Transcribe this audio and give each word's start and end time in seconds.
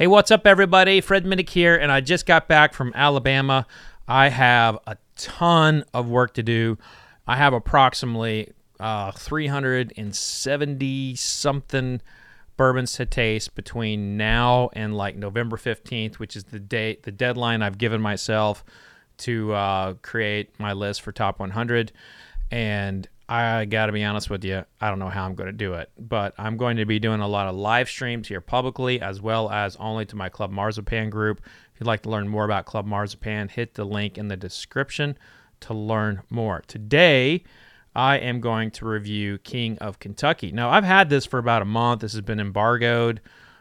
Hey, 0.00 0.06
what's 0.06 0.30
up, 0.30 0.46
everybody? 0.46 1.02
Fred 1.02 1.26
Minnick 1.26 1.50
here, 1.50 1.76
and 1.76 1.92
I 1.92 2.00
just 2.00 2.24
got 2.24 2.48
back 2.48 2.72
from 2.72 2.90
Alabama. 2.94 3.66
I 4.08 4.30
have 4.30 4.78
a 4.86 4.96
ton 5.14 5.84
of 5.92 6.08
work 6.08 6.32
to 6.34 6.42
do. 6.42 6.78
I 7.26 7.36
have 7.36 7.52
approximately 7.52 8.50
uh, 8.78 9.12
370 9.12 11.16
something 11.16 12.00
bourbons 12.56 12.94
to 12.94 13.04
taste 13.04 13.54
between 13.54 14.16
now 14.16 14.70
and 14.72 14.96
like 14.96 15.16
November 15.16 15.58
15th, 15.58 16.14
which 16.14 16.34
is 16.34 16.44
the 16.44 16.58
date, 16.58 17.02
the 17.02 17.12
deadline 17.12 17.60
I've 17.60 17.76
given 17.76 18.00
myself 18.00 18.64
to 19.18 19.52
uh, 19.52 19.92
create 20.00 20.58
my 20.58 20.72
list 20.72 21.02
for 21.02 21.12
top 21.12 21.38
100. 21.38 21.92
And 22.50 23.06
I 23.30 23.64
got 23.64 23.86
to 23.86 23.92
be 23.92 24.02
honest 24.02 24.28
with 24.28 24.44
you, 24.44 24.64
I 24.80 24.88
don't 24.88 24.98
know 24.98 25.08
how 25.08 25.24
I'm 25.24 25.36
going 25.36 25.46
to 25.46 25.52
do 25.52 25.74
it, 25.74 25.92
but 25.96 26.34
I'm 26.36 26.56
going 26.56 26.78
to 26.78 26.84
be 26.84 26.98
doing 26.98 27.20
a 27.20 27.28
lot 27.28 27.46
of 27.46 27.54
live 27.54 27.88
streams 27.88 28.26
here 28.26 28.40
publicly 28.40 29.00
as 29.00 29.22
well 29.22 29.48
as 29.50 29.76
only 29.76 30.04
to 30.06 30.16
my 30.16 30.28
Club 30.28 30.50
Marzipan 30.50 31.10
group. 31.10 31.40
If 31.72 31.80
you'd 31.80 31.86
like 31.86 32.02
to 32.02 32.10
learn 32.10 32.26
more 32.26 32.44
about 32.44 32.66
Club 32.66 32.86
Marzipan, 32.86 33.48
hit 33.48 33.74
the 33.74 33.84
link 33.84 34.18
in 34.18 34.26
the 34.26 34.36
description 34.36 35.16
to 35.60 35.74
learn 35.74 36.22
more. 36.28 36.64
Today, 36.66 37.44
I 37.94 38.18
am 38.18 38.40
going 38.40 38.72
to 38.72 38.84
review 38.84 39.38
King 39.38 39.78
of 39.78 40.00
Kentucky. 40.00 40.50
Now, 40.50 40.70
I've 40.70 40.82
had 40.82 41.08
this 41.08 41.24
for 41.24 41.38
about 41.38 41.62
a 41.62 41.66
month. 41.66 42.00
This 42.00 42.14
has 42.14 42.22
been 42.22 42.40
embargoed. 42.40 43.20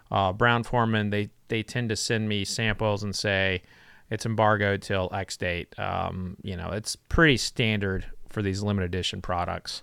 Uh, 0.10 0.34
Brown 0.34 0.64
Forman, 0.64 1.12
they, 1.12 1.30
they 1.48 1.62
tend 1.62 1.90
to 1.90 1.96
send 1.96 2.28
me 2.28 2.44
samples 2.44 3.04
and 3.04 3.16
say 3.16 3.62
it's 4.10 4.26
embargoed 4.26 4.82
till 4.82 5.12
X 5.14 5.38
date. 5.38 5.78
Um, 5.78 6.38
you 6.42 6.56
know, 6.58 6.72
it's 6.72 6.96
pretty 6.96 7.38
standard 7.38 8.08
for 8.30 8.42
these 8.42 8.62
limited 8.62 8.86
edition 8.86 9.22
products. 9.22 9.82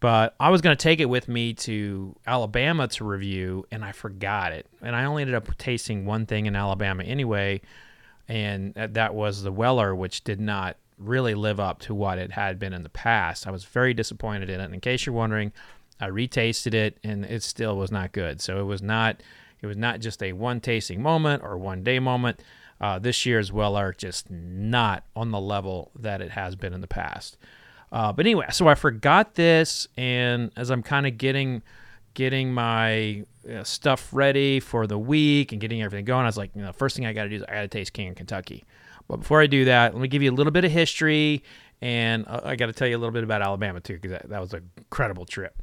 But 0.00 0.36
I 0.38 0.50
was 0.50 0.60
going 0.60 0.76
to 0.76 0.82
take 0.82 1.00
it 1.00 1.06
with 1.06 1.26
me 1.26 1.54
to 1.54 2.14
Alabama 2.26 2.86
to 2.88 3.04
review, 3.04 3.66
and 3.72 3.84
I 3.84 3.92
forgot 3.92 4.52
it. 4.52 4.66
And 4.80 4.94
I 4.94 5.04
only 5.04 5.22
ended 5.22 5.34
up 5.34 5.56
tasting 5.58 6.06
one 6.06 6.24
thing 6.24 6.46
in 6.46 6.54
Alabama 6.54 7.02
anyway, 7.02 7.62
and 8.28 8.74
that 8.74 9.14
was 9.14 9.42
the 9.42 9.50
Weller, 9.50 9.94
which 9.94 10.22
did 10.22 10.40
not 10.40 10.76
really 10.98 11.34
live 11.34 11.58
up 11.58 11.80
to 11.80 11.94
what 11.94 12.18
it 12.18 12.32
had 12.32 12.58
been 12.58 12.72
in 12.72 12.82
the 12.82 12.88
past. 12.88 13.46
I 13.46 13.50
was 13.50 13.64
very 13.64 13.94
disappointed 13.94 14.50
in 14.50 14.60
it. 14.60 14.64
And 14.64 14.74
in 14.74 14.80
case 14.80 15.06
you're 15.06 15.14
wondering, 15.14 15.52
I 16.00 16.08
retasted 16.08 16.74
it, 16.74 16.98
and 17.02 17.24
it 17.24 17.42
still 17.42 17.76
was 17.76 17.90
not 17.90 18.12
good. 18.12 18.40
So 18.40 18.60
it 18.60 18.64
was 18.64 18.82
not. 18.82 19.20
It 19.60 19.66
was 19.66 19.76
not 19.76 19.98
just 19.98 20.22
a 20.22 20.32
one 20.32 20.60
tasting 20.60 21.02
moment 21.02 21.42
or 21.42 21.58
one 21.58 21.82
day 21.82 21.98
moment. 21.98 22.40
Uh, 22.80 23.00
this 23.00 23.26
year's 23.26 23.52
Weller 23.52 23.92
just 23.96 24.30
not 24.30 25.02
on 25.16 25.32
the 25.32 25.40
level 25.40 25.90
that 25.98 26.20
it 26.20 26.30
has 26.30 26.54
been 26.54 26.72
in 26.72 26.80
the 26.80 26.86
past. 26.86 27.36
Uh, 27.90 28.12
but 28.12 28.26
anyway, 28.26 28.46
so 28.50 28.68
I 28.68 28.74
forgot 28.74 29.34
this, 29.34 29.88
and 29.96 30.50
as 30.56 30.70
I'm 30.70 30.82
kind 30.82 31.06
of 31.06 31.16
getting 31.18 31.62
getting 32.14 32.52
my 32.52 33.24
uh, 33.48 33.62
stuff 33.62 34.08
ready 34.12 34.58
for 34.58 34.86
the 34.86 34.98
week 34.98 35.52
and 35.52 35.60
getting 35.60 35.82
everything 35.82 36.04
going, 36.04 36.24
I 36.24 36.26
was 36.26 36.36
like, 36.36 36.50
you 36.54 36.62
know, 36.62 36.72
first 36.72 36.96
thing 36.96 37.06
I 37.06 37.12
got 37.12 37.24
to 37.24 37.28
do 37.28 37.36
is 37.36 37.42
I 37.44 37.54
got 37.54 37.60
to 37.62 37.68
taste 37.68 37.92
King 37.92 38.08
of 38.08 38.16
Kentucky. 38.16 38.64
But 39.06 39.18
before 39.18 39.40
I 39.40 39.46
do 39.46 39.64
that, 39.66 39.94
let 39.94 40.02
me 40.02 40.08
give 40.08 40.22
you 40.22 40.30
a 40.30 40.34
little 40.34 40.50
bit 40.50 40.64
of 40.64 40.70
history, 40.70 41.42
and 41.80 42.26
uh, 42.26 42.40
I 42.44 42.56
got 42.56 42.66
to 42.66 42.72
tell 42.72 42.88
you 42.88 42.96
a 42.96 42.98
little 42.98 43.12
bit 43.12 43.24
about 43.24 43.40
Alabama 43.40 43.80
too, 43.80 43.94
because 43.94 44.10
that, 44.10 44.28
that 44.28 44.40
was 44.40 44.52
an 44.52 44.68
incredible 44.76 45.24
trip. 45.24 45.56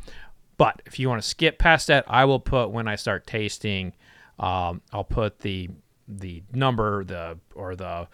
But 0.57 0.81
if 0.85 0.97
you 0.97 1.09
want 1.09 1.21
to 1.21 1.27
skip 1.27 1.59
past 1.59 1.87
that, 1.87 2.05
I 2.07 2.25
will 2.25 2.39
put 2.39 2.71
when 2.71 2.87
I 2.87 2.95
start 2.95 3.27
tasting, 3.27 3.93
um, 4.39 4.81
I'll 4.91 5.03
put 5.03 5.39
the 5.39 5.69
the 6.07 6.43
number 6.53 7.03
the 7.03 7.37
or 7.55 7.75
the 7.75 8.07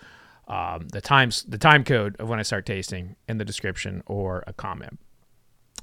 um, 0.51 0.89
the 0.89 0.99
times 0.99 1.43
the 1.43 1.57
time 1.57 1.85
code 1.85 2.17
of 2.19 2.27
when 2.27 2.37
I 2.37 2.41
start 2.41 2.65
tasting 2.65 3.15
in 3.29 3.37
the 3.37 3.45
description 3.45 4.03
or 4.05 4.43
a 4.45 4.53
comment. 4.53 4.99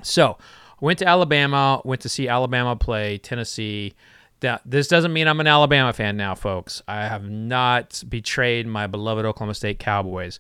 So 0.02 0.36
went 0.80 0.98
to 0.98 1.08
Alabama, 1.08 1.80
went 1.86 2.02
to 2.02 2.08
see 2.10 2.28
Alabama 2.28 2.76
play 2.76 3.16
Tennessee. 3.16 3.94
This 4.66 4.86
doesn't 4.86 5.12
mean 5.12 5.26
I'm 5.26 5.40
an 5.40 5.46
Alabama 5.46 5.92
fan 5.94 6.18
now, 6.18 6.34
folks. 6.34 6.82
I 6.86 7.06
have 7.06 7.28
not 7.28 8.04
betrayed 8.08 8.66
my 8.66 8.86
beloved 8.86 9.24
Oklahoma 9.24 9.54
State 9.54 9.78
Cowboys. 9.78 10.38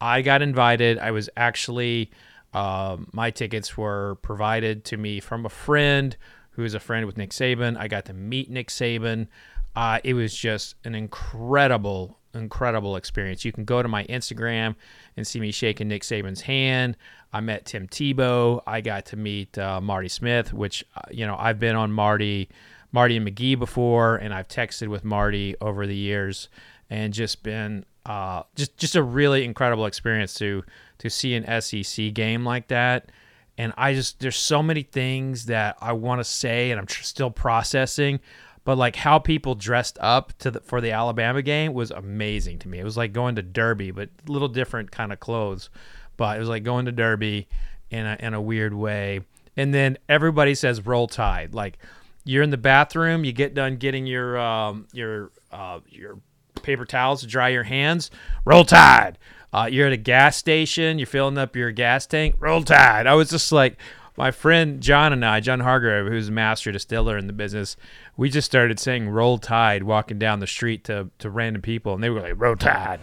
I 0.00 0.22
got 0.22 0.42
invited. 0.42 0.98
I 0.98 1.12
was 1.12 1.30
actually 1.36 2.10
uh, 2.52 2.96
my 3.12 3.30
tickets 3.30 3.78
were 3.78 4.16
provided 4.16 4.84
to 4.86 4.96
me 4.96 5.20
from 5.20 5.46
a 5.46 5.48
friend 5.48 6.16
who 6.50 6.64
is 6.64 6.74
a 6.74 6.80
friend 6.80 7.06
with 7.06 7.16
Nick 7.16 7.30
Saban. 7.30 7.78
I 7.78 7.86
got 7.86 8.06
to 8.06 8.12
meet 8.12 8.50
Nick 8.50 8.68
Saban. 8.68 9.28
Uh, 9.76 10.00
it 10.02 10.14
was 10.14 10.34
just 10.34 10.74
an 10.84 10.96
incredible 10.96 12.19
incredible 12.34 12.96
experience. 12.96 13.44
You 13.44 13.52
can 13.52 13.64
go 13.64 13.82
to 13.82 13.88
my 13.88 14.04
Instagram 14.04 14.76
and 15.16 15.26
see 15.26 15.40
me 15.40 15.50
shaking 15.50 15.88
Nick 15.88 16.02
Saban's 16.02 16.42
hand. 16.42 16.96
I 17.32 17.40
met 17.40 17.66
Tim 17.66 17.86
Tebow. 17.86 18.62
I 18.66 18.80
got 18.80 19.06
to 19.06 19.16
meet 19.16 19.56
uh, 19.58 19.80
Marty 19.80 20.08
Smith, 20.08 20.52
which 20.52 20.84
uh, 20.96 21.02
you 21.10 21.26
know 21.26 21.36
I've 21.38 21.60
been 21.60 21.76
on 21.76 21.92
Marty, 21.92 22.48
Marty 22.92 23.16
and 23.16 23.26
McGee 23.26 23.58
before, 23.58 24.16
and 24.16 24.34
I've 24.34 24.48
texted 24.48 24.88
with 24.88 25.04
Marty 25.04 25.54
over 25.60 25.86
the 25.86 25.96
years, 25.96 26.48
and 26.88 27.12
just 27.12 27.42
been 27.42 27.84
uh, 28.06 28.42
just 28.56 28.76
just 28.76 28.96
a 28.96 29.02
really 29.02 29.44
incredible 29.44 29.86
experience 29.86 30.34
to 30.34 30.64
to 30.98 31.10
see 31.10 31.34
an 31.34 31.60
SEC 31.60 32.12
game 32.14 32.44
like 32.44 32.68
that. 32.68 33.10
And 33.58 33.72
I 33.76 33.94
just 33.94 34.20
there's 34.20 34.36
so 34.36 34.62
many 34.62 34.82
things 34.82 35.46
that 35.46 35.76
I 35.80 35.92
want 35.92 36.20
to 36.20 36.24
say, 36.24 36.70
and 36.70 36.80
I'm 36.80 36.86
tr- 36.86 37.02
still 37.02 37.30
processing 37.30 38.20
but 38.64 38.76
like 38.76 38.96
how 38.96 39.18
people 39.18 39.54
dressed 39.54 39.98
up 40.00 40.36
to 40.38 40.50
the, 40.50 40.60
for 40.60 40.80
the 40.80 40.92
Alabama 40.92 41.42
game 41.42 41.72
was 41.72 41.90
amazing 41.90 42.58
to 42.60 42.68
me. 42.68 42.78
It 42.78 42.84
was 42.84 42.96
like 42.96 43.12
going 43.12 43.36
to 43.36 43.42
Derby, 43.42 43.90
but 43.90 44.10
a 44.28 44.32
little 44.32 44.48
different 44.48 44.90
kind 44.90 45.12
of 45.12 45.20
clothes. 45.20 45.70
But 46.16 46.36
it 46.36 46.40
was 46.40 46.48
like 46.48 46.62
going 46.62 46.84
to 46.84 46.92
Derby 46.92 47.48
in 47.90 48.06
a, 48.06 48.16
in 48.20 48.34
a 48.34 48.40
weird 48.40 48.74
way. 48.74 49.20
And 49.56 49.72
then 49.72 49.98
everybody 50.08 50.54
says 50.54 50.84
roll 50.84 51.08
tide. 51.08 51.54
Like 51.54 51.78
you're 52.24 52.42
in 52.42 52.50
the 52.50 52.58
bathroom, 52.58 53.24
you 53.24 53.32
get 53.32 53.54
done 53.54 53.76
getting 53.76 54.06
your 54.06 54.38
um, 54.38 54.86
your 54.92 55.30
uh, 55.50 55.80
your 55.88 56.18
paper 56.62 56.84
towels 56.84 57.22
to 57.22 57.26
dry 57.26 57.48
your 57.48 57.64
hands. 57.64 58.10
Roll 58.44 58.64
tide. 58.64 59.18
Uh, 59.52 59.68
you're 59.70 59.88
at 59.88 59.92
a 59.92 59.96
gas 59.96 60.36
station, 60.36 60.98
you're 60.98 61.06
filling 61.06 61.36
up 61.36 61.56
your 61.56 61.72
gas 61.72 62.06
tank. 62.06 62.36
Roll 62.38 62.62
tide. 62.62 63.06
I 63.08 63.14
was 63.14 63.30
just 63.30 63.50
like, 63.50 63.78
my 64.20 64.30
friend 64.30 64.82
John 64.82 65.14
and 65.14 65.24
I, 65.24 65.40
John 65.40 65.60
Hargrove, 65.60 66.06
who's 66.06 66.28
a 66.28 66.32
master 66.32 66.70
distiller 66.70 67.16
in 67.16 67.26
the 67.26 67.32
business, 67.32 67.74
we 68.18 68.28
just 68.28 68.44
started 68.44 68.78
saying 68.78 69.08
"Roll 69.08 69.38
Tide" 69.38 69.82
walking 69.82 70.18
down 70.18 70.40
the 70.40 70.46
street 70.46 70.84
to 70.84 71.08
to 71.20 71.30
random 71.30 71.62
people, 71.62 71.94
and 71.94 72.04
they 72.04 72.10
were 72.10 72.20
like 72.20 72.34
"Roll 72.36 72.54
Tide," 72.54 73.00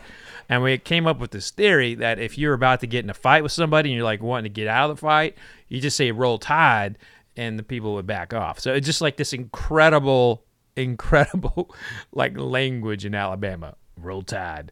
and 0.47 0.61
we 0.61 0.77
came 0.77 1.07
up 1.07 1.17
with 1.17 1.31
this 1.31 1.49
theory 1.49 1.95
that 1.95 2.19
if 2.19 2.37
you're 2.37 2.53
about 2.53 2.81
to 2.81 2.87
get 2.87 3.03
in 3.03 3.09
a 3.09 3.15
fight 3.15 3.41
with 3.41 3.51
somebody 3.51 3.89
and 3.89 3.95
you're 3.95 4.05
like 4.05 4.21
wanting 4.21 4.43
to 4.43 4.55
get 4.55 4.67
out 4.67 4.91
of 4.91 4.97
the 4.97 5.01
fight, 5.01 5.35
you 5.67 5.81
just 5.81 5.97
say 5.97 6.11
"Roll 6.11 6.37
Tide," 6.37 6.99
and 7.35 7.57
the 7.57 7.63
people 7.63 7.95
would 7.95 8.05
back 8.05 8.31
off. 8.31 8.59
So 8.59 8.75
it's 8.75 8.85
just 8.85 9.01
like 9.01 9.17
this 9.17 9.33
incredible, 9.33 10.43
incredible 10.75 11.75
like 12.11 12.37
language 12.37 13.05
in 13.05 13.15
Alabama. 13.15 13.73
Roll 13.99 14.21
Tide. 14.21 14.71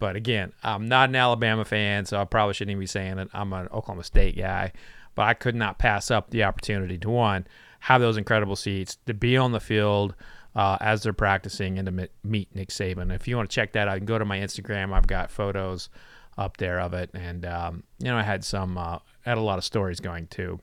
But 0.00 0.16
again, 0.16 0.54
I'm 0.64 0.88
not 0.88 1.10
an 1.10 1.14
Alabama 1.14 1.64
fan, 1.64 2.04
so 2.04 2.20
I 2.20 2.24
probably 2.24 2.54
shouldn't 2.54 2.72
even 2.72 2.80
be 2.80 2.86
saying 2.88 3.20
it. 3.20 3.28
I'm 3.32 3.52
an 3.52 3.68
Oklahoma 3.68 4.02
State 4.02 4.36
guy 4.36 4.72
but 5.14 5.22
I 5.22 5.34
could 5.34 5.54
not 5.54 5.78
pass 5.78 6.10
up 6.10 6.30
the 6.30 6.44
opportunity 6.44 6.98
to 6.98 7.10
one 7.10 7.46
have 7.84 8.00
those 8.00 8.16
incredible 8.16 8.56
seats 8.56 8.96
to 9.04 9.12
be 9.12 9.36
on 9.36 9.52
the 9.52 9.60
field 9.60 10.14
uh, 10.56 10.78
as 10.80 11.02
they're 11.02 11.12
practicing 11.12 11.78
and 11.78 11.86
to 11.86 12.08
meet 12.22 12.54
Nick 12.54 12.70
Saban. 12.70 13.14
If 13.14 13.28
you 13.28 13.36
want 13.36 13.50
to 13.50 13.54
check 13.54 13.72
that 13.72 13.88
out, 13.88 13.94
you 13.94 14.00
can 14.00 14.06
go 14.06 14.18
to 14.18 14.24
my 14.24 14.38
Instagram. 14.38 14.94
I've 14.94 15.06
got 15.06 15.30
photos 15.30 15.90
up 16.38 16.56
there 16.56 16.80
of 16.80 16.94
it, 16.94 17.10
and 17.12 17.44
um, 17.44 17.82
you 17.98 18.06
know 18.06 18.16
I 18.16 18.22
had 18.22 18.42
some 18.42 18.78
uh, 18.78 19.00
had 19.20 19.36
a 19.36 19.42
lot 19.42 19.58
of 19.58 19.64
stories 19.64 20.00
going 20.00 20.28
too. 20.28 20.60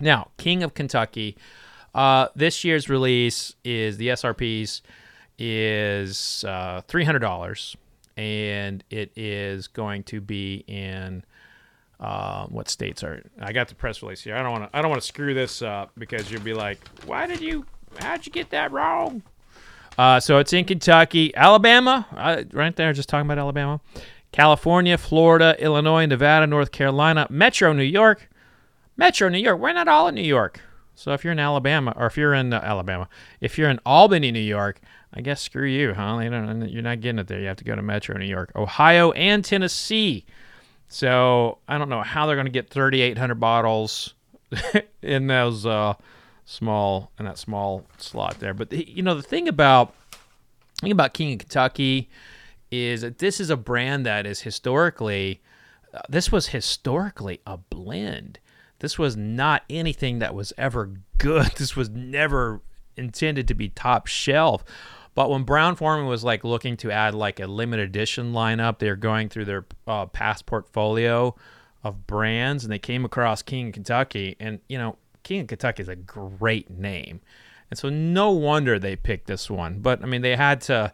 Now, 0.00 0.30
King 0.36 0.62
of 0.62 0.74
Kentucky. 0.74 1.36
Uh, 1.94 2.28
this 2.34 2.64
year's 2.64 2.88
release 2.88 3.54
is 3.64 3.98
the 3.98 4.08
SRPs 4.08 4.80
is 5.38 6.44
uh, 6.48 6.80
three 6.88 7.04
hundred 7.04 7.20
dollars, 7.20 7.76
and 8.16 8.82
it 8.90 9.12
is 9.14 9.68
going 9.68 10.02
to 10.04 10.20
be 10.20 10.64
in 10.66 11.22
uh, 12.02 12.46
what 12.46 12.68
states 12.68 13.04
are? 13.04 13.22
I 13.40 13.52
got 13.52 13.68
the 13.68 13.76
press 13.76 14.02
release 14.02 14.22
here. 14.22 14.34
I 14.34 14.42
don't 14.42 14.50
want 14.50 14.64
to. 14.64 14.76
I 14.76 14.82
don't 14.82 14.90
want 14.90 15.00
to 15.00 15.06
screw 15.06 15.34
this 15.34 15.62
up 15.62 15.92
because 15.96 16.30
you'll 16.30 16.42
be 16.42 16.52
like, 16.52 16.84
"Why 17.06 17.26
did 17.28 17.40
you? 17.40 17.64
How'd 18.00 18.26
you 18.26 18.32
get 18.32 18.50
that 18.50 18.72
wrong?" 18.72 19.22
Uh, 19.96 20.18
so 20.18 20.38
it's 20.38 20.52
in 20.52 20.64
Kentucky, 20.64 21.34
Alabama, 21.36 22.06
uh, 22.16 22.42
right 22.52 22.74
there. 22.74 22.92
Just 22.92 23.08
talking 23.08 23.26
about 23.26 23.38
Alabama, 23.38 23.80
California, 24.32 24.98
Florida, 24.98 25.54
Illinois, 25.60 26.06
Nevada, 26.06 26.46
North 26.46 26.72
Carolina, 26.72 27.28
Metro 27.30 27.72
New 27.72 27.84
York, 27.84 28.28
Metro 28.96 29.28
New 29.28 29.38
York. 29.38 29.60
We're 29.60 29.72
not 29.72 29.86
all 29.86 30.08
in 30.08 30.16
New 30.16 30.22
York. 30.22 30.60
So 30.96 31.12
if 31.12 31.22
you're 31.22 31.32
in 31.32 31.38
Alabama, 31.38 31.94
or 31.96 32.06
if 32.06 32.16
you're 32.16 32.34
in 32.34 32.52
uh, 32.52 32.60
Alabama, 32.64 33.08
if 33.40 33.58
you're 33.58 33.70
in 33.70 33.78
Albany, 33.86 34.32
New 34.32 34.40
York, 34.40 34.80
I 35.14 35.20
guess 35.20 35.40
screw 35.40 35.66
you, 35.66 35.94
huh? 35.94 36.18
You 36.18 36.66
you're 36.66 36.82
not 36.82 37.00
getting 37.00 37.20
it 37.20 37.28
there. 37.28 37.38
You 37.38 37.46
have 37.46 37.58
to 37.58 37.64
go 37.64 37.76
to 37.76 37.82
Metro 37.82 38.16
New 38.18 38.26
York, 38.26 38.50
Ohio, 38.56 39.12
and 39.12 39.44
Tennessee. 39.44 40.26
So 40.92 41.58
I 41.66 41.78
don't 41.78 41.88
know 41.88 42.02
how 42.02 42.26
they're 42.26 42.36
going 42.36 42.46
to 42.46 42.52
get 42.52 42.68
3,800 42.68 43.36
bottles 43.36 44.12
in 45.02 45.26
those 45.26 45.64
uh, 45.64 45.94
small 46.44 47.10
in 47.18 47.24
that 47.24 47.38
small 47.38 47.86
slot 47.96 48.40
there. 48.40 48.52
But 48.52 48.68
the, 48.70 48.86
you 48.88 49.02
know 49.02 49.14
the 49.14 49.22
thing 49.22 49.48
about 49.48 49.94
thing 50.82 50.92
about 50.92 51.14
King 51.14 51.32
of 51.32 51.38
Kentucky 51.38 52.10
is 52.70 53.00
that 53.00 53.18
this 53.18 53.40
is 53.40 53.48
a 53.48 53.56
brand 53.56 54.04
that 54.04 54.26
is 54.26 54.42
historically 54.42 55.40
uh, 55.94 56.00
this 56.10 56.30
was 56.30 56.48
historically 56.48 57.40
a 57.46 57.56
blend. 57.56 58.38
This 58.80 58.98
was 58.98 59.16
not 59.16 59.62
anything 59.70 60.18
that 60.18 60.34
was 60.34 60.52
ever 60.58 60.90
good. 61.16 61.52
This 61.56 61.74
was 61.74 61.88
never 61.88 62.60
intended 62.98 63.48
to 63.48 63.54
be 63.54 63.70
top 63.70 64.06
shelf. 64.08 64.62
But 65.14 65.30
when 65.30 65.42
Brown 65.42 65.76
Forman 65.76 66.06
was 66.06 66.24
like 66.24 66.44
looking 66.44 66.76
to 66.78 66.90
add 66.90 67.14
like 67.14 67.40
a 67.40 67.46
limited 67.46 67.88
edition 67.88 68.32
lineup, 68.32 68.78
they're 68.78 68.96
going 68.96 69.28
through 69.28 69.44
their 69.44 69.66
uh, 69.86 70.06
past 70.06 70.46
portfolio 70.46 71.34
of 71.84 72.06
brands, 72.06 72.64
and 72.64 72.72
they 72.72 72.78
came 72.78 73.04
across 73.04 73.42
King 73.42 73.68
of 73.68 73.74
Kentucky, 73.74 74.36
and 74.40 74.60
you 74.68 74.78
know 74.78 74.96
King 75.22 75.42
of 75.42 75.46
Kentucky 75.48 75.82
is 75.82 75.88
a 75.88 75.96
great 75.96 76.70
name, 76.70 77.20
and 77.70 77.78
so 77.78 77.88
no 77.88 78.30
wonder 78.30 78.78
they 78.78 78.96
picked 78.96 79.26
this 79.26 79.50
one. 79.50 79.80
But 79.80 80.02
I 80.02 80.06
mean, 80.06 80.22
they 80.22 80.36
had 80.36 80.60
to 80.62 80.92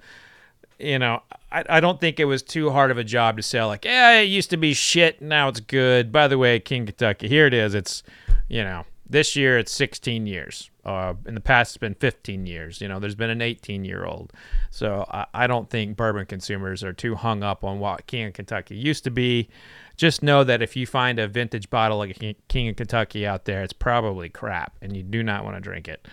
you 0.78 0.98
know, 0.98 1.22
I, 1.50 1.64
I 1.68 1.80
don't 1.80 2.00
think 2.00 2.20
it 2.20 2.24
was 2.24 2.42
too 2.42 2.70
hard 2.70 2.90
of 2.90 2.98
a 2.98 3.04
job 3.04 3.36
to 3.36 3.42
sell. 3.42 3.68
Like, 3.68 3.84
yeah, 3.84 4.20
it 4.20 4.24
used 4.24 4.50
to 4.50 4.56
be 4.56 4.74
shit, 4.74 5.20
now 5.20 5.48
it's 5.48 5.60
good. 5.60 6.12
By 6.12 6.28
the 6.28 6.38
way, 6.38 6.60
King 6.60 6.86
Kentucky, 6.86 7.28
here 7.28 7.46
it 7.46 7.54
is. 7.54 7.74
It's, 7.74 8.02
you 8.48 8.62
know, 8.62 8.84
this 9.10 9.36
year 9.36 9.58
it's 9.58 9.72
16 9.72 10.26
years. 10.26 10.70
Uh, 10.84 11.14
in 11.26 11.34
the 11.34 11.40
past, 11.40 11.70
it's 11.70 11.76
been 11.78 11.94
15 11.94 12.46
years. 12.46 12.80
You 12.80 12.88
know, 12.88 12.98
there's 12.98 13.14
been 13.14 13.30
an 13.30 13.42
18 13.42 13.84
year 13.84 14.04
old. 14.04 14.32
So 14.70 15.06
I, 15.10 15.26
I 15.34 15.46
don't 15.46 15.68
think 15.68 15.96
bourbon 15.96 16.26
consumers 16.26 16.82
are 16.82 16.92
too 16.92 17.14
hung 17.14 17.42
up 17.42 17.64
on 17.64 17.78
what 17.78 18.06
King 18.06 18.28
of 18.28 18.32
Kentucky 18.34 18.76
used 18.76 19.04
to 19.04 19.10
be. 19.10 19.48
Just 19.96 20.22
know 20.22 20.44
that 20.44 20.62
if 20.62 20.76
you 20.76 20.86
find 20.86 21.18
a 21.18 21.26
vintage 21.26 21.70
bottle 21.70 21.98
like 21.98 22.18
King 22.48 22.68
of 22.68 22.76
Kentucky 22.76 23.26
out 23.26 23.44
there, 23.44 23.62
it's 23.62 23.72
probably 23.72 24.28
crap, 24.28 24.76
and 24.80 24.96
you 24.96 25.02
do 25.02 25.22
not 25.22 25.44
want 25.44 25.56
to 25.56 25.60
drink 25.60 25.88
it. 25.88 26.06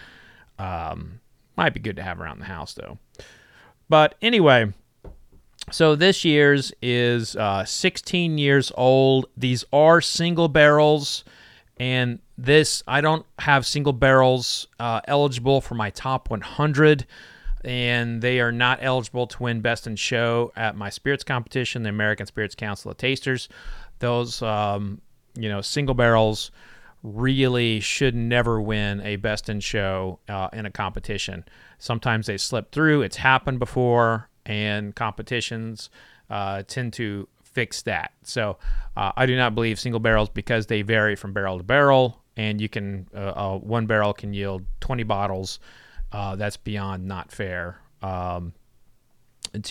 Um, 0.58 1.20
might 1.56 1.74
be 1.74 1.80
good 1.80 1.96
to 1.98 2.04
have 2.04 2.20
around 2.20 2.40
the 2.40 2.46
house 2.46 2.74
though. 2.74 2.98
But 3.88 4.16
anyway, 4.22 4.74
so 5.72 5.96
this 5.96 6.26
year's 6.26 6.74
is 6.82 7.36
uh, 7.36 7.66
16 7.66 8.38
years 8.38 8.72
old. 8.76 9.28
These 9.38 9.64
are 9.72 10.02
single 10.02 10.48
barrels, 10.48 11.24
and 11.78 12.20
this 12.38 12.84
I 12.88 13.02
don't 13.02 13.26
have 13.40 13.66
single 13.66 13.94
barrels 13.94 14.68
uh, 14.80 15.02
eligible 15.08 15.62
for 15.62 15.76
my 15.76 15.90
top 15.90 16.30
100, 16.30 17.06
and 17.64 18.22
they 18.22 18.40
are 18.40 18.52
not 18.52 18.80
eligible 18.82 19.28
to 19.28 19.44
win 19.44 19.62
Best 19.62 19.88
in 19.88 19.96
Show 19.96 20.52
at 20.56 20.76
my 20.76 20.90
spirits 20.90 21.24
competition, 21.24 21.84
the 21.84 21.90
American 21.90 22.26
Spirits 22.26 22.56
Council 22.56 22.92
of 22.92 22.98
Tasters. 22.98 23.50
Those, 24.00 24.42
um, 24.42 25.02
you 25.36 25.50
know, 25.50 25.62
single 25.62 25.96
barrels 25.96 26.52
really 27.04 27.80
should 27.80 28.16
never 28.16 28.60
win 28.60 29.00
a 29.02 29.16
Best 29.16 29.48
in 29.50 29.60
Show 29.60 30.20
uh, 30.28 30.50
in 30.52 30.66
a 30.66 30.72
competition. 30.72 31.46
Sometimes 31.78 32.28
they 32.28 32.38
slip 32.38 32.72
through. 32.72 33.04
It's 33.04 33.18
happened 33.18 33.60
before, 33.60 34.30
and 34.46 34.94
competitions 34.96 35.90
uh, 36.30 36.64
tend 36.68 36.94
to 36.94 37.28
fix 37.44 37.82
that. 37.84 38.12
So 38.24 38.58
uh, 38.98 39.14
I 39.16 39.26
do 39.26 39.38
not 39.38 39.56
believe 39.56 39.80
single 39.80 40.00
barrels 40.00 40.30
because 40.30 40.68
they 40.68 40.82
vary 40.82 41.16
from 41.16 41.32
barrel 41.32 41.58
to 41.58 41.64
barrel, 41.64 42.22
and 42.38 42.60
you 42.60 42.70
can 42.70 43.08
uh, 43.14 43.58
one 43.58 43.86
barrel 43.86 44.14
can 44.14 44.34
yield 44.34 44.64
20 44.82 45.04
bottles. 45.04 45.60
Uh, 46.12 46.36
that's 46.36 46.58
beyond 46.58 47.06
not 47.06 47.32
fair 47.32 47.82
um, 48.02 48.54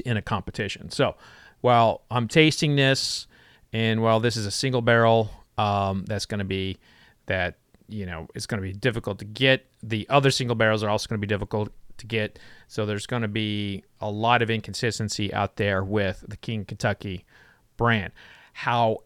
in 0.05 0.17
a 0.17 0.23
competition. 0.23 0.91
So 0.91 1.17
while 1.61 2.03
I'm 2.11 2.29
tasting 2.29 2.77
this, 2.77 3.27
and 3.73 4.03
while 4.03 4.21
this 4.21 4.37
is 4.37 4.47
a 4.47 4.51
single 4.51 4.83
barrel, 4.83 5.31
um, 5.57 6.05
that's 6.07 6.27
going 6.27 6.39
to 6.39 6.45
be 6.45 6.79
that 7.27 7.57
you 7.89 8.07
know 8.07 8.29
it's 8.35 8.47
going 8.47 8.61
to 8.61 8.67
be 8.67 8.73
difficult 8.73 9.19
to 9.19 9.25
get. 9.25 9.67
The 9.83 10.07
other 10.09 10.31
single 10.31 10.57
barrels 10.57 10.83
are 10.83 10.91
also 10.91 11.09
going 11.09 11.21
to 11.21 11.27
be 11.27 11.33
difficult 11.33 11.73
to 11.99 12.07
get. 12.07 12.39
So 12.69 12.87
there's 12.87 13.07
going 13.07 13.23
to 13.23 13.29
be 13.29 13.85
a 14.01 14.11
lot 14.11 14.43
of 14.43 14.51
inconsistency 14.51 15.33
out 15.33 15.57
there 15.57 15.83
with 15.85 16.25
the 16.27 16.37
King 16.37 16.65
Kentucky 16.65 17.25
brand. 17.77 18.13
However, 18.53 19.01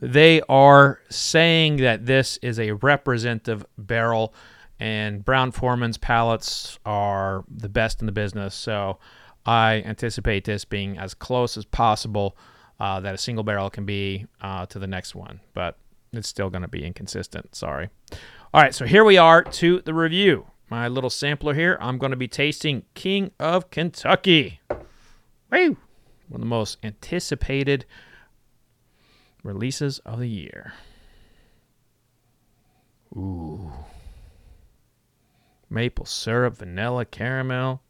they 0.00 0.40
are 0.48 1.00
saying 1.10 1.76
that 1.78 2.06
this 2.06 2.38
is 2.42 2.58
a 2.58 2.72
representative 2.72 3.64
barrel, 3.76 4.34
and 4.80 5.24
Brown 5.24 5.50
Forman's 5.50 5.98
palates 5.98 6.78
are 6.84 7.44
the 7.48 7.68
best 7.68 8.00
in 8.00 8.06
the 8.06 8.12
business. 8.12 8.54
So 8.54 8.98
I 9.44 9.82
anticipate 9.84 10.44
this 10.44 10.64
being 10.64 10.98
as 10.98 11.14
close 11.14 11.56
as 11.56 11.64
possible 11.64 12.36
uh, 12.80 13.00
that 13.00 13.14
a 13.14 13.18
single 13.18 13.44
barrel 13.44 13.70
can 13.70 13.84
be 13.84 14.26
uh, 14.40 14.66
to 14.66 14.78
the 14.78 14.86
next 14.86 15.14
one, 15.14 15.40
but 15.54 15.78
it's 16.12 16.28
still 16.28 16.50
going 16.50 16.62
to 16.62 16.68
be 16.68 16.84
inconsistent. 16.84 17.54
Sorry. 17.54 17.90
All 18.54 18.62
right, 18.62 18.74
so 18.74 18.86
here 18.86 19.04
we 19.04 19.18
are 19.18 19.42
to 19.42 19.82
the 19.82 19.92
review 19.92 20.46
my 20.70 20.88
little 20.88 21.10
sampler 21.10 21.54
here, 21.54 21.78
I'm 21.80 21.98
going 21.98 22.10
to 22.10 22.16
be 22.16 22.28
tasting 22.28 22.84
King 22.94 23.30
of 23.38 23.70
Kentucky. 23.70 24.60
Woo! 25.50 25.76
One 26.28 26.34
of 26.34 26.40
the 26.40 26.46
most 26.46 26.78
anticipated 26.82 27.86
releases 29.42 29.98
of 30.00 30.18
the 30.18 30.28
year. 30.28 30.72
Ooh. 33.16 33.72
Maple 35.70 36.06
syrup, 36.06 36.56
vanilla, 36.56 37.04
caramel, 37.04 37.82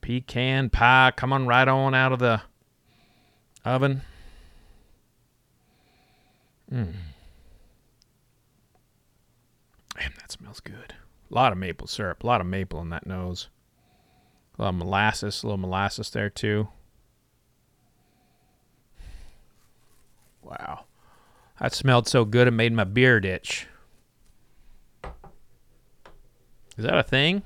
pecan 0.00 0.70
pie 0.70 1.12
coming 1.16 1.46
right 1.46 1.66
on 1.66 1.94
out 1.94 2.12
of 2.12 2.18
the 2.18 2.42
oven. 3.64 4.02
Mmm. 6.72 6.92
Damn, 9.98 10.12
that 10.20 10.32
smells 10.32 10.60
good. 10.60 10.94
A 11.30 11.34
lot 11.34 11.52
of 11.52 11.58
maple 11.58 11.86
syrup, 11.86 12.22
a 12.22 12.26
lot 12.26 12.40
of 12.40 12.46
maple 12.46 12.80
in 12.80 12.90
that 12.90 13.06
nose. 13.06 13.48
A 14.58 14.62
lot 14.62 14.68
of 14.68 14.74
molasses, 14.76 15.42
a 15.42 15.46
little 15.46 15.58
molasses 15.58 16.10
there 16.10 16.30
too. 16.30 16.68
Wow. 20.44 20.84
That 21.60 21.74
smelled 21.74 22.06
so 22.06 22.24
good 22.24 22.46
it 22.46 22.52
made 22.52 22.72
my 22.72 22.84
beard 22.84 23.24
itch. 23.24 23.66
Is 26.76 26.84
that 26.84 26.98
a 26.98 27.02
thing? 27.02 27.42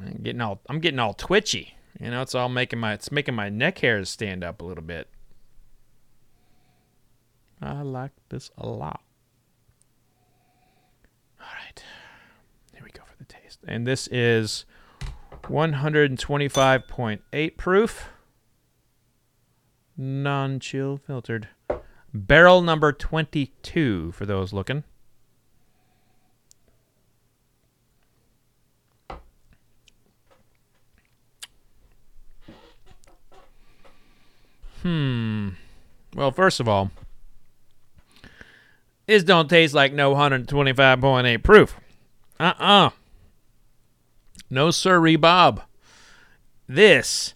I'm 0.00 0.22
getting 0.22 0.40
all 0.40 0.60
I'm 0.68 0.80
getting 0.80 0.98
all 0.98 1.14
twitchy. 1.14 1.74
You 2.00 2.10
know, 2.10 2.22
it's 2.22 2.34
all 2.34 2.48
making 2.48 2.80
my 2.80 2.94
it's 2.94 3.12
making 3.12 3.34
my 3.34 3.48
neck 3.48 3.78
hairs 3.78 4.10
stand 4.10 4.44
up 4.44 4.60
a 4.60 4.64
little 4.64 4.84
bit. 4.84 5.08
I 7.62 7.82
like 7.82 8.12
this 8.28 8.50
a 8.58 8.68
lot. 8.68 9.00
All 11.40 11.46
right. 11.64 11.82
Here 12.74 12.82
we 12.84 12.90
go 12.90 13.02
for 13.06 13.16
the 13.16 13.24
taste. 13.24 13.60
And 13.66 13.86
this 13.86 14.06
is 14.08 14.66
125.8 15.44 17.56
proof, 17.56 18.10
non 19.96 20.60
chill 20.60 20.96
filtered. 20.96 21.48
Barrel 22.12 22.62
number 22.62 22.92
22 22.92 24.12
for 24.12 24.24
those 24.24 24.52
looking. 24.52 24.84
Hmm. 34.82 35.50
Well, 36.14 36.30
first 36.30 36.60
of 36.60 36.68
all, 36.68 36.90
this 39.06 39.24
don't 39.24 39.48
taste 39.48 39.74
like 39.74 39.92
no 39.92 40.14
125.8 40.14 41.42
proof. 41.42 41.80
Uh-uh. 42.38 42.90
No 44.50 44.70
sirree, 44.70 45.16
Bob. 45.16 45.62
This 46.68 47.34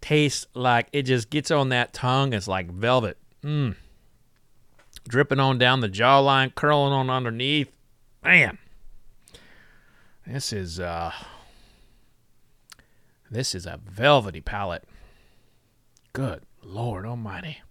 tastes 0.00 0.46
like 0.54 0.88
it 0.92 1.02
just 1.02 1.30
gets 1.30 1.50
on 1.50 1.70
that 1.70 1.92
tongue. 1.92 2.32
It's 2.32 2.48
like 2.48 2.70
velvet. 2.70 3.18
Mmm. 3.42 3.76
Dripping 5.08 5.40
on 5.40 5.58
down 5.58 5.80
the 5.80 5.88
jawline, 5.88 6.54
curling 6.54 6.92
on 6.92 7.10
underneath. 7.10 7.70
Man. 8.24 8.58
This 10.26 10.52
is 10.52 10.80
uh 10.80 11.12
this 13.30 13.54
is 13.54 13.66
a 13.66 13.80
velvety 13.84 14.40
palate. 14.40 14.84
Good 16.12 16.42
Lord 16.62 17.06
Almighty. 17.06 17.62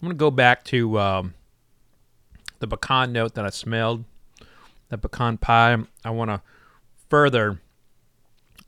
I'm 0.00 0.06
going 0.06 0.16
to 0.16 0.18
go 0.18 0.30
back 0.30 0.62
to 0.66 0.98
um, 1.00 1.34
the 2.60 2.68
pecan 2.68 3.12
note 3.12 3.34
that 3.34 3.44
I 3.44 3.50
smelled, 3.50 4.04
the 4.88 4.98
pecan 4.98 5.38
pie. 5.38 5.76
I 6.04 6.10
want 6.10 6.30
to 6.30 6.42
further 7.08 7.60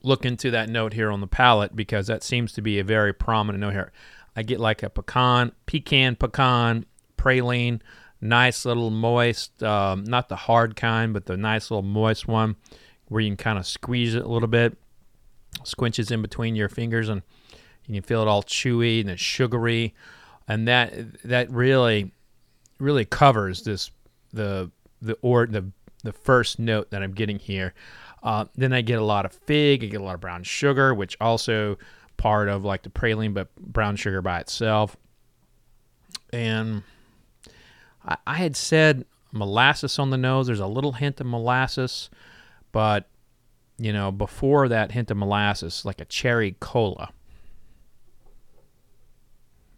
look 0.02 0.24
into 0.24 0.50
that 0.50 0.68
note 0.68 0.92
here 0.92 1.10
on 1.10 1.20
the 1.20 1.26
palate 1.26 1.76
because 1.76 2.06
that 2.06 2.22
seems 2.22 2.52
to 2.52 2.62
be 2.62 2.78
a 2.78 2.84
very 2.84 3.12
prominent 3.12 3.60
note 3.60 3.72
here. 3.72 3.92
I 4.34 4.42
get 4.42 4.60
like 4.60 4.82
a 4.82 4.90
pecan, 4.90 5.52
pecan, 5.66 6.16
pecan, 6.16 6.86
praline, 7.18 7.80
nice 8.20 8.64
little 8.64 8.90
moist, 8.90 9.62
um, 9.62 10.04
not 10.04 10.28
the 10.28 10.36
hard 10.36 10.76
kind, 10.76 11.12
but 11.12 11.26
the 11.26 11.36
nice 11.36 11.70
little 11.70 11.82
moist 11.82 12.28
one 12.28 12.56
where 13.08 13.20
you 13.20 13.28
can 13.28 13.36
kind 13.36 13.58
of 13.58 13.66
squeeze 13.66 14.14
it 14.14 14.24
a 14.24 14.28
little 14.28 14.48
bit, 14.48 14.78
squinches 15.64 16.10
in 16.10 16.22
between 16.22 16.54
your 16.54 16.68
fingers, 16.68 17.08
and 17.08 17.22
you 17.86 17.94
can 17.94 18.06
feel 18.06 18.22
it 18.22 18.28
all 18.28 18.42
chewy 18.42 19.00
and 19.00 19.10
it's 19.10 19.20
sugary 19.20 19.94
and 20.50 20.66
that 20.66 20.92
that 21.22 21.48
really 21.50 22.12
really 22.80 23.04
covers 23.04 23.62
this 23.62 23.90
the 24.32 24.70
the 25.02 25.16
or 25.22 25.46
the 25.46 25.70
the 26.02 26.12
first 26.12 26.58
note 26.58 26.90
that 26.90 27.02
I'm 27.02 27.12
getting 27.12 27.38
here. 27.38 27.74
Uh, 28.22 28.46
then 28.54 28.72
I 28.72 28.80
get 28.80 28.98
a 28.98 29.04
lot 29.04 29.24
of 29.24 29.32
fig, 29.32 29.82
I 29.82 29.86
get 29.86 30.00
a 30.00 30.04
lot 30.04 30.14
of 30.14 30.20
brown 30.20 30.42
sugar, 30.42 30.94
which 30.94 31.16
also 31.20 31.78
part 32.16 32.48
of 32.48 32.64
like 32.64 32.82
the 32.82 32.90
praline, 32.90 33.34
but 33.34 33.54
brown 33.56 33.96
sugar 33.96 34.20
by 34.20 34.40
itself. 34.40 34.96
And 36.32 36.82
I, 38.04 38.16
I 38.26 38.34
had 38.34 38.56
said 38.56 39.04
molasses 39.32 39.98
on 39.98 40.10
the 40.10 40.18
nose. 40.18 40.46
There's 40.46 40.60
a 40.60 40.66
little 40.66 40.92
hint 40.92 41.20
of 41.20 41.26
molasses, 41.26 42.10
but 42.72 43.08
you 43.78 43.92
know, 43.92 44.12
before 44.12 44.68
that 44.68 44.92
hint 44.92 45.10
of 45.10 45.16
molasses, 45.16 45.84
like 45.84 46.00
a 46.00 46.04
cherry 46.04 46.56
cola. 46.60 47.10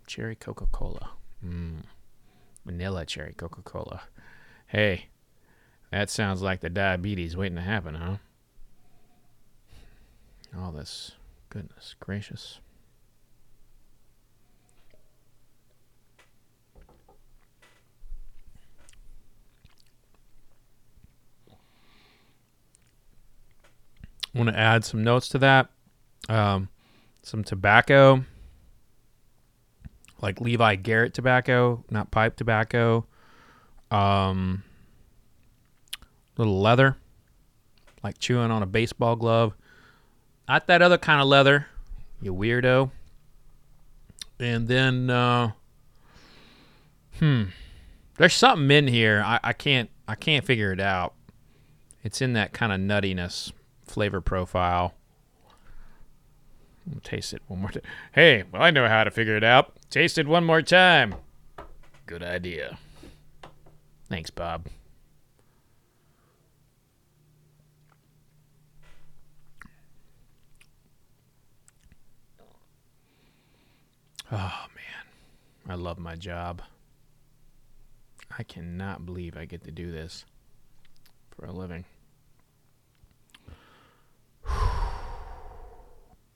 Cherry 0.09 0.35
Coca 0.35 0.66
Cola. 0.66 1.11
Mm. 1.42 1.85
Vanilla 2.64 3.04
cherry 3.04 3.35
Coca 3.35 3.62
Cola. 3.62 4.02
Hey, 4.66 5.07
that 5.90 6.09
sounds 6.09 6.42
like 6.42 6.61
the 6.61 6.71
diabetes 6.71 7.37
waiting 7.37 7.57
to 7.57 7.62
happen, 7.62 7.95
huh? 7.95 8.16
All 10.57 10.73
this. 10.73 11.12
Goodness 11.50 11.95
gracious. 12.00 12.61
I 24.35 24.38
want 24.38 24.50
to 24.50 24.59
add 24.59 24.85
some 24.85 25.04
notes 25.04 25.28
to 25.31 25.38
that. 25.38 25.69
Um, 26.28 26.69
some 27.23 27.45
tobacco, 27.45 28.25
like 30.23 30.41
Levi 30.41 30.76
Garrett 30.76 31.12
tobacco, 31.12 31.85
not 31.91 32.11
pipe 32.11 32.37
tobacco. 32.37 33.05
Um, 33.91 34.62
little 36.38 36.61
leather, 36.61 36.97
like 38.02 38.19
chewing 38.19 38.50
on 38.50 38.62
a 38.62 38.67
baseball 38.67 39.17
glove. 39.17 39.52
Not 40.49 40.67
that 40.69 40.81
other 40.81 40.97
kind 40.97 41.21
of 41.21 41.26
leather, 41.26 41.67
you 42.23 42.33
weirdo. 42.33 42.91
And 44.38 44.67
then, 44.69 45.11
uh, 45.11 45.52
hmm, 47.19 47.45
there's 48.17 48.35
something 48.35 48.71
in 48.71 48.87
here. 48.87 49.23
I, 49.25 49.41
I 49.43 49.52
can't, 49.52 49.91
I 50.09 50.14
can't 50.14 50.45
figure 50.45 50.73
it 50.73 50.81
out. 50.81 51.14
It's 52.02 52.23
in 52.23 52.33
that 52.33 52.52
kind 52.52 52.73
of 52.73 52.81
nuttiness 52.81 53.52
flavor 53.85 54.21
profile. 54.21 54.95
taste 57.05 57.33
it 57.33 57.43
one 57.47 57.61
more 57.61 57.71
time. 57.71 57.83
Hey, 58.12 58.45
well, 58.50 58.62
I 58.62 58.71
know 58.71 58.88
how 58.88 59.05
to 59.05 59.11
figure 59.11 59.37
it 59.37 59.45
out. 59.45 59.76
Taste 59.93 60.17
it 60.17 60.27
one 60.27 60.45
more 60.45 60.63
time. 60.63 61.17
Good 62.07 62.23
idea. 62.23 62.79
Thanks, 64.09 64.31
Bob. 64.31 64.69
Oh, 74.31 74.37
man. 74.75 75.69
I 75.69 75.75
love 75.75 75.99
my 75.99 76.17
job. 76.17 76.63
I 78.39 78.45
cannot 78.45 79.05
believe 79.05 79.37
I 79.37 79.45
get 79.45 79.63
to 79.65 79.71
do 79.71 79.93
this 79.93 80.25
for 81.37 81.45
a 81.45 81.53
living. 81.53 81.85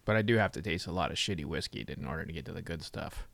But 0.04 0.14
I 0.14 0.22
do 0.22 0.36
have 0.36 0.52
to 0.52 0.62
taste 0.62 0.86
a 0.86 0.92
lot 0.92 1.10
of 1.10 1.16
shitty 1.16 1.44
whiskey 1.46 1.84
in 1.88 2.06
order 2.06 2.24
to 2.24 2.32
get 2.32 2.44
to 2.44 2.52
the 2.52 2.62
good 2.62 2.84
stuff. 2.84 3.26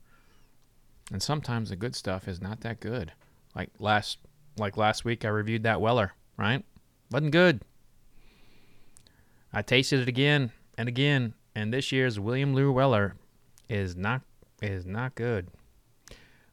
And 1.11 1.21
sometimes 1.21 1.69
the 1.69 1.75
good 1.75 1.95
stuff 1.95 2.27
is 2.27 2.41
not 2.41 2.61
that 2.61 2.79
good. 2.79 3.11
Like 3.55 3.69
last 3.79 4.19
like 4.57 4.77
last 4.77 5.05
week 5.05 5.25
I 5.25 5.29
reviewed 5.29 5.63
that 5.63 5.81
Weller, 5.81 6.13
right? 6.37 6.63
Wasn't 7.11 7.31
good. 7.31 7.61
I 9.51 9.61
tasted 9.61 9.99
it 9.99 10.07
again 10.07 10.51
and 10.77 10.89
again, 10.89 11.33
and 11.53 11.73
this 11.73 11.91
year's 11.91 12.19
William 12.19 12.53
Larue 12.53 12.71
Weller 12.71 13.15
is 13.69 13.95
not 13.95 14.21
is 14.61 14.85
not 14.85 15.15
good. 15.15 15.47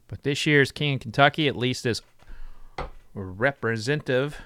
But 0.08 0.24
this 0.24 0.44
year's 0.44 0.72
King 0.72 0.94
of 0.94 1.00
Kentucky 1.00 1.46
at 1.48 1.56
least 1.56 1.86
is 1.86 2.02
representative 3.14 4.36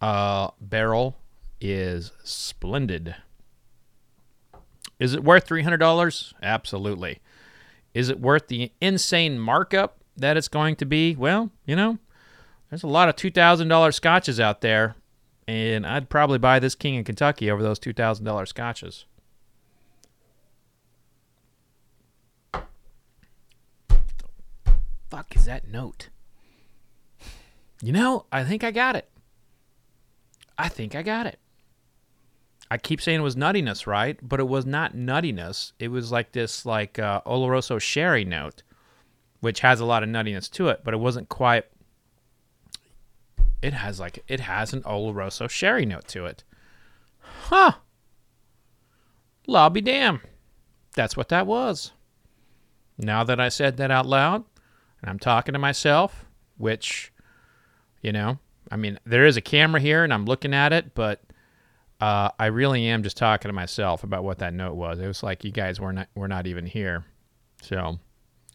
uh, 0.00 0.50
barrel 0.60 1.16
is 1.60 2.12
splendid. 2.24 3.14
Is 4.98 5.14
it 5.14 5.24
worth 5.24 5.46
$300? 5.46 6.32
Absolutely. 6.42 7.20
Is 7.94 8.08
it 8.08 8.20
worth 8.20 8.48
the 8.48 8.72
insane 8.80 9.38
markup 9.38 9.98
that 10.16 10.36
it's 10.36 10.48
going 10.48 10.76
to 10.76 10.84
be? 10.84 11.16
Well, 11.16 11.50
you 11.66 11.76
know, 11.76 11.98
there's 12.68 12.82
a 12.82 12.88
lot 12.88 13.08
of 13.08 13.16
$2,000 13.16 13.94
scotches 13.94 14.38
out 14.38 14.60
there, 14.60 14.94
and 15.48 15.86
I'd 15.86 16.08
probably 16.08 16.38
buy 16.38 16.58
this 16.58 16.74
King 16.74 16.94
in 16.94 17.04
Kentucky 17.04 17.50
over 17.50 17.62
those 17.62 17.80
$2,000 17.80 18.48
scotches. 18.48 19.06
fuck 25.10 25.36
is 25.36 25.44
that 25.44 25.68
note? 25.68 26.08
You 27.82 27.92
know, 27.92 28.26
I 28.30 28.44
think 28.44 28.64
I 28.64 28.70
got 28.70 28.96
it. 28.96 29.10
I 30.56 30.68
think 30.68 30.94
I 30.94 31.02
got 31.02 31.26
it. 31.26 31.38
I 32.70 32.78
keep 32.78 33.00
saying 33.00 33.20
it 33.20 33.24
was 33.24 33.36
nuttiness, 33.36 33.86
right? 33.86 34.18
But 34.22 34.38
it 34.38 34.46
was 34.46 34.64
not 34.64 34.94
nuttiness. 34.94 35.72
It 35.78 35.88
was 35.88 36.12
like 36.12 36.32
this, 36.32 36.64
like 36.64 36.98
uh, 36.98 37.20
Oloroso 37.26 37.80
sherry 37.80 38.24
note, 38.24 38.62
which 39.40 39.60
has 39.60 39.80
a 39.80 39.84
lot 39.84 40.02
of 40.04 40.08
nuttiness 40.08 40.50
to 40.52 40.68
it, 40.68 40.82
but 40.84 40.94
it 40.94 40.98
wasn't 40.98 41.28
quite. 41.28 41.64
It 43.60 43.72
has 43.72 43.98
like 43.98 44.22
it 44.28 44.40
has 44.40 44.72
an 44.72 44.82
Oloroso 44.82 45.50
sherry 45.50 45.84
note 45.84 46.06
to 46.08 46.26
it, 46.26 46.44
huh? 47.20 47.72
Lobby 49.46 49.80
damn, 49.80 50.20
that's 50.94 51.16
what 51.16 51.28
that 51.30 51.46
was. 51.46 51.90
Now 52.96 53.24
that 53.24 53.40
I 53.40 53.48
said 53.48 53.78
that 53.78 53.90
out 53.90 54.06
loud, 54.06 54.44
and 55.00 55.10
I'm 55.10 55.18
talking 55.18 55.54
to 55.54 55.58
myself, 55.58 56.26
which, 56.56 57.12
you 58.00 58.12
know, 58.12 58.38
I 58.70 58.76
mean, 58.76 58.98
there 59.04 59.26
is 59.26 59.36
a 59.36 59.40
camera 59.40 59.80
here, 59.80 60.04
and 60.04 60.12
I'm 60.12 60.26
looking 60.26 60.54
at 60.54 60.72
it, 60.72 60.94
but 60.94 61.20
uh, 62.00 62.30
I 62.38 62.46
really 62.46 62.86
am 62.86 63.02
just 63.02 63.16
talking 63.16 63.48
to 63.48 63.52
myself 63.52 64.04
about 64.04 64.24
what 64.24 64.38
that 64.38 64.54
note 64.54 64.74
was. 64.74 64.98
It 64.98 65.06
was 65.06 65.22
like 65.22 65.44
you 65.44 65.50
guys 65.50 65.78
were 65.78 65.92
not 65.92 66.08
were 66.14 66.28
not 66.28 66.46
even 66.46 66.66
here, 66.66 67.04
so 67.62 67.98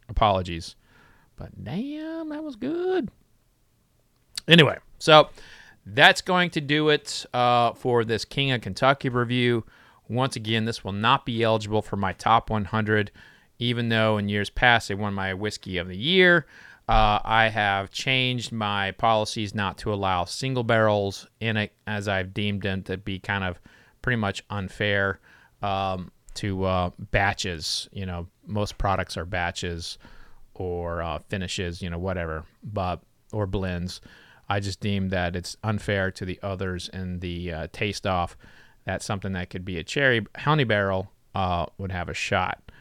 apologies. 0.09 0.75
But 1.35 1.63
damn, 1.63 2.29
that 2.29 2.43
was 2.43 2.55
good. 2.55 3.11
Anyway, 4.47 4.77
so 4.99 5.29
that's 5.85 6.21
going 6.21 6.49
to 6.51 6.61
do 6.61 6.89
it 6.89 7.25
uh, 7.33 7.73
for 7.73 8.03
this 8.03 8.25
King 8.25 8.51
of 8.51 8.61
Kentucky 8.61 9.09
review. 9.09 9.63
Once 10.07 10.35
again, 10.35 10.65
this 10.65 10.83
will 10.83 10.91
not 10.91 11.25
be 11.25 11.43
eligible 11.43 11.81
for 11.81 11.97
my 11.97 12.13
top 12.13 12.49
100, 12.49 13.11
even 13.59 13.89
though 13.89 14.17
in 14.17 14.29
years 14.29 14.49
past 14.49 14.87
they 14.87 14.95
won 14.95 15.13
my 15.13 15.33
whiskey 15.33 15.77
of 15.77 15.87
the 15.87 15.97
year. 15.97 16.45
Uh, 16.87 17.19
I 17.23 17.49
have 17.49 17.89
changed 17.89 18.51
my 18.51 18.91
policies 18.91 19.55
not 19.55 19.79
to 19.79 19.93
allow 19.93 20.25
single 20.25 20.63
barrels 20.63 21.27
in 21.39 21.57
it, 21.57 21.73
as 21.87 22.07
I've 22.07 22.33
deemed 22.33 22.61
them 22.61 22.83
to 22.83 22.97
be 22.97 23.17
kind 23.19 23.43
of 23.43 23.59
pretty 24.03 24.17
much 24.17 24.43
unfair 24.51 25.19
um, 25.63 26.11
to 26.35 26.63
uh, 26.65 26.91
batches. 26.99 27.89
You 27.91 28.05
know, 28.05 28.27
most 28.45 28.77
products 28.77 29.17
are 29.17 29.25
batches 29.25 29.97
or 30.53 31.01
uh, 31.01 31.19
finishes, 31.27 31.81
you 31.81 31.89
know, 31.89 31.97
whatever, 31.97 32.45
but 32.63 33.01
or 33.31 33.47
blends. 33.47 33.99
I 34.47 34.59
just 34.59 34.79
deem 34.79 35.09
that 35.09 35.35
it's 35.35 35.57
unfair 35.63 36.11
to 36.11 36.25
the 36.25 36.39
others 36.43 36.89
in 36.93 37.19
the 37.19 37.51
uh, 37.51 37.67
taste 37.73 38.05
off. 38.05 38.37
That's 38.85 39.05
something 39.05 39.33
that 39.33 39.49
could 39.49 39.65
be 39.65 39.79
a 39.79 39.83
cherry 39.83 40.23
honey 40.37 40.65
barrel 40.65 41.11
uh, 41.33 41.65
would 41.79 41.91
have 41.91 42.09
a 42.09 42.13
shot, 42.13 42.71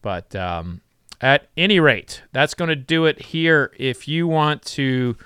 but 0.00 0.34
um, 0.34 0.80
at 1.20 1.48
any 1.56 1.80
rate, 1.80 2.22
that's 2.32 2.54
going 2.54 2.68
to 2.68 2.76
do 2.76 3.04
it 3.04 3.20
here. 3.20 3.72
If 3.78 4.08
you 4.08 4.26
want 4.26 4.62
to 4.62 5.16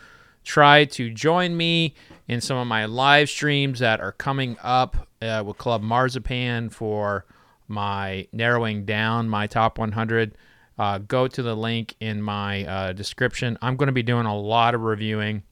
try 0.42 0.84
to 0.84 1.10
join 1.10 1.56
me 1.56 1.94
in 2.28 2.40
some 2.40 2.56
of 2.56 2.66
my 2.66 2.84
live 2.86 3.28
streams 3.30 3.78
that 3.78 4.00
are 4.00 4.12
coming 4.12 4.56
up 4.62 5.08
uh, 5.22 5.42
with 5.46 5.58
Club 5.58 5.82
Marzipan 5.82 6.70
for 6.70 7.24
my 7.68 8.26
narrowing 8.32 8.84
down 8.84 9.28
my 9.28 9.46
top 9.46 9.78
100, 9.78 10.36
uh, 10.78 10.98
go 10.98 11.28
to 11.28 11.42
the 11.42 11.54
link 11.54 11.94
in 12.00 12.20
my 12.20 12.64
uh, 12.64 12.92
description. 12.92 13.56
I'm 13.62 13.76
going 13.76 13.86
to 13.86 13.92
be 13.92 14.02
doing 14.02 14.26
a 14.26 14.36
lot 14.36 14.74
of 14.74 14.82
reviewing 14.82 15.44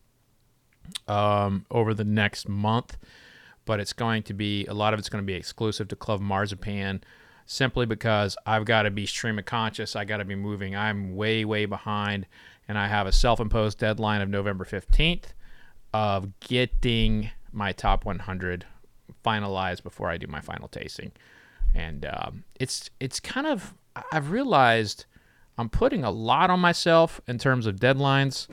um, 1.06 1.64
over 1.70 1.94
the 1.94 2.04
next 2.04 2.49
month, 2.49 2.96
but 3.64 3.80
it's 3.80 3.92
going 3.92 4.25
to 4.25 4.34
be 4.34 4.66
a 4.66 4.75
lot 4.75 4.92
of 4.92 4.99
it's 4.99 5.08
going 5.08 5.22
to 5.22 5.26
be 5.26 5.34
exclusive 5.34 5.88
to 5.88 5.96
Club 5.96 6.20
Marzipan 6.20 7.02
simply 7.46 7.87
because 7.87 8.37
I've 8.46 8.64
got 8.64 8.82
to 8.82 8.90
be 8.90 9.06
stream 9.06 9.38
of 9.38 9.44
conscious. 9.44 9.96
I 9.96 10.04
got 10.04 10.18
to 10.18 10.25
be 10.25 10.34
moving. 10.34 10.76
I'm 10.76 11.16
way, 11.16 11.44
way 11.44 11.66
behind, 11.66 12.26
and 12.68 12.78
I 12.78 12.88
have 12.88 13.06
a 13.06 13.12
self 13.12 13.40
imposed 13.40 13.78
deadline 13.78 14.20
of 14.20 14.28
November 14.28 14.64
15th 14.64 15.32
of 15.92 16.38
getting 16.40 17.30
my 17.52 17.72
top 17.72 18.04
100 18.04 18.64
finalized 19.25 19.82
before 19.82 20.08
I 20.08 20.16
do 20.16 20.26
my 20.26 20.40
final 20.40 20.68
tasting. 20.68 21.12
And 21.75 22.06
um, 22.06 22.44
it's 22.58 22.90
it's 23.00 23.20
kind 23.20 23.46
of 23.46 23.75
I've 24.11 24.30
realized 24.30 25.06
I'm 25.58 25.68
putting 25.68 26.04
a 26.04 26.11
lot 26.11 26.50
on 26.50 26.61
myself 26.61 27.20
in 27.26 27.38
terms 27.38 27.66
of 27.66 27.76
deadlines 27.76 28.49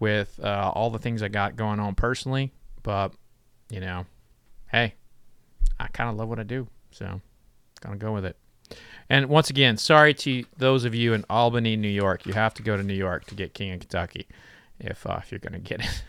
with 0.00 0.38
uh, 0.42 0.72
all 0.74 0.90
the 0.90 0.98
things 0.98 1.22
I 1.22 1.28
got 1.28 1.56
going 1.56 1.80
on 1.80 1.94
personally. 1.94 2.52
But 2.82 3.12
you 3.70 3.80
know, 3.80 4.06
hey, 4.70 4.94
I 5.78 5.88
kind 5.88 6.10
of 6.10 6.16
love 6.16 6.28
what 6.28 6.38
I 6.38 6.42
do, 6.42 6.68
so 6.90 7.20
gonna 7.78 7.96
go 7.96 8.12
with 8.12 8.24
it. 8.24 8.36
And 9.10 9.28
once 9.28 9.48
again, 9.48 9.76
sorry 9.78 10.12
to 10.14 10.44
those 10.58 10.84
of 10.84 10.94
you 10.94 11.14
in 11.14 11.24
Albany, 11.30 11.76
New 11.76 11.88
York. 11.88 12.26
You 12.26 12.34
have 12.34 12.54
to 12.54 12.62
go 12.62 12.76
to 12.76 12.82
New 12.82 12.94
York 12.94 13.24
to 13.26 13.34
get 13.34 13.54
King 13.54 13.72
of 13.72 13.80
Kentucky 13.80 14.28
if, 14.78 15.06
uh, 15.06 15.20
if 15.22 15.32
you're 15.32 15.38
going 15.38 15.54
to 15.54 15.58
get 15.58 15.80
it. 15.80 16.02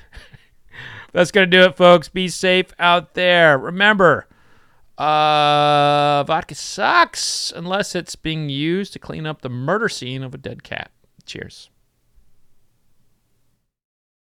That's 1.13 1.31
going 1.31 1.49
to 1.49 1.57
do 1.57 1.63
it, 1.63 1.75
folks. 1.77 2.09
Be 2.09 2.27
safe 2.27 2.73
out 2.77 3.13
there. 3.13 3.57
Remember, 3.57 4.27
uh, 4.97 6.23
vodka 6.25 6.55
sucks 6.55 7.53
unless 7.55 7.95
it's 7.95 8.15
being 8.15 8.49
used 8.49 8.93
to 8.93 8.99
clean 8.99 9.25
up 9.25 9.41
the 9.41 9.49
murder 9.49 9.87
scene 9.87 10.23
of 10.23 10.33
a 10.33 10.37
dead 10.37 10.63
cat. 10.63 10.91
Cheers. 11.25 11.69